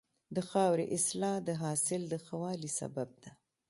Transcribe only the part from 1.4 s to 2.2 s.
د حاصل د